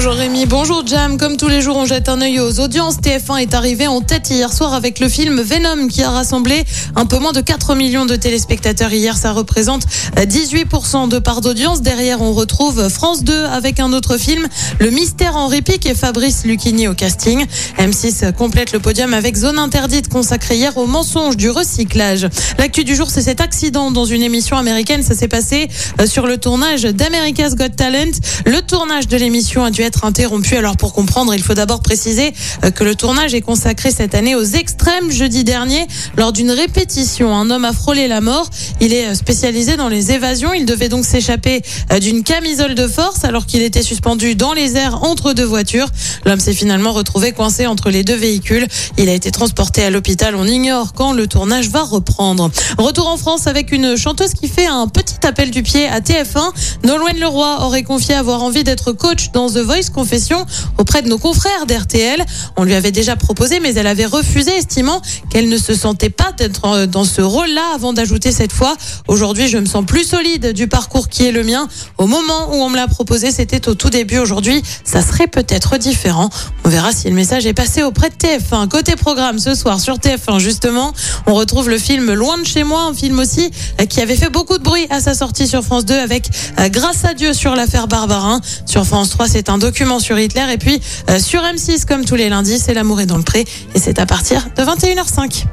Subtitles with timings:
[0.00, 1.18] Bonjour Rémi, bonjour Jam.
[1.18, 2.98] Comme tous les jours, on jette un œil aux audiences.
[2.98, 6.62] TF1 est arrivé en tête hier soir avec le film Venom qui a rassemblé
[6.94, 9.16] un peu moins de 4 millions de téléspectateurs hier.
[9.16, 11.82] Ça représente 18% de part d'audience.
[11.82, 14.46] Derrière, on retrouve France 2 avec un autre film,
[14.78, 17.44] Le Mystère Henri Pic et Fabrice Lucchini au casting.
[17.78, 22.28] M6 complète le podium avec Zone Interdite consacrée hier au mensonge du recyclage.
[22.56, 25.02] L'actu du jour, c'est cet accident dans une émission américaine.
[25.02, 25.66] Ça s'est passé
[26.00, 28.12] euh, sur le tournage d'America's Got Talent.
[28.46, 30.56] Le tournage de l'émission a dû interrompu.
[30.56, 32.32] Alors pour comprendre, il faut d'abord préciser
[32.64, 35.10] euh, que le tournage est consacré cette année aux extrêmes.
[35.10, 38.48] Jeudi dernier, lors d'une répétition, un homme a frôlé la mort.
[38.80, 40.52] Il est euh, spécialisé dans les évasions.
[40.52, 44.76] Il devait donc s'échapper euh, d'une camisole de force alors qu'il était suspendu dans les
[44.76, 45.88] airs entre deux voitures.
[46.24, 48.66] L'homme s'est finalement retrouvé coincé entre les deux véhicules.
[48.96, 50.34] Il a été transporté à l'hôpital.
[50.36, 52.50] On ignore quand le tournage va reprendre.
[52.78, 56.52] Retour en France avec une chanteuse qui fait un petit appel du pied à TF1.
[56.84, 60.44] Nolwenn Leroy aurait confié avoir envie d'être coach dans The Voice Confession
[60.76, 62.24] auprès de nos confrères d'RTL.
[62.56, 66.32] On lui avait déjà proposé, mais elle avait refusé, estimant qu'elle ne se sentait pas
[66.32, 68.76] d'être euh, dans ce rôle-là avant d'ajouter cette fois.
[69.06, 71.68] Aujourd'hui, je me sens plus solide du parcours qui est le mien.
[71.96, 74.18] Au moment où on me l'a proposé, c'était au tout début.
[74.18, 76.30] Aujourd'hui, ça serait peut-être différent.
[76.64, 78.68] On verra si le message est passé auprès de TF1.
[78.68, 80.92] Côté programme, ce soir sur TF1, justement,
[81.26, 84.30] on retrouve le film Loin de chez moi, un film aussi euh, qui avait fait
[84.30, 87.54] beaucoup de bruit à sa sortie sur France 2 avec euh, Grâce à Dieu sur
[87.54, 88.40] l'affaire Barbarin.
[88.66, 90.46] Sur France 3, c'est un document sur Hitler.
[90.50, 90.80] Et puis
[91.10, 93.44] euh, sur M6, comme tous les lundis, c'est L'amour est dans le pré.
[93.74, 95.44] Et c'est à partir de 21h05.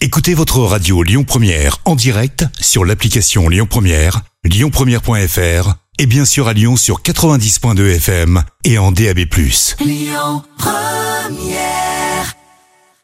[0.00, 6.46] Écoutez votre radio Lyon Première en direct sur l'application Lyon Première, lyonpremière.fr et bien sûr
[6.48, 9.26] à Lyon sur 90.2 FM et en DAB+.